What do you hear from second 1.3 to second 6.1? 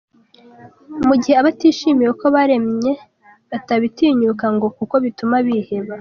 abatishimiye uko baremye batabitinyuka ngo kuko bituma biheba.